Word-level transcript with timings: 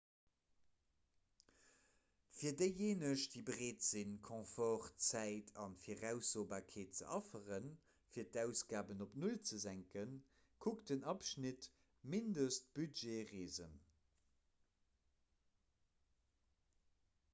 fir 2.37 2.51
déijéineg 2.61 3.25
déi 3.33 3.41
bereet 3.49 3.83
sinn 3.87 4.13
confort 4.29 5.03
zäit 5.07 5.51
a 5.63 5.65
viraussobarkeet 5.83 6.97
ze 7.01 7.09
afferen 7.17 7.67
fir 8.15 8.31
d'ausgaben 8.37 9.05
op 9.07 9.13
null 9.25 9.37
ze 9.51 9.59
senken 9.65 10.15
kuckt 10.67 10.89
den 10.93 11.05
abschnitt 11.13 11.69
mindestbudgetreesen 12.15 13.77